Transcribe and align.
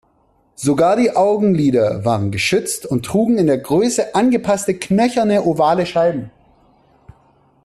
Sogar 0.55 0.95
die 0.95 1.15
Augenlider 1.15 2.03
waren 2.03 2.31
geschützt 2.31 2.87
und 2.87 3.05
trugen 3.05 3.37
in 3.37 3.45
der 3.45 3.59
Größe 3.59 4.15
angepasste 4.15 4.73
knöcherne 4.73 5.45
ovale 5.45 5.85
Scheiben. 5.85 6.31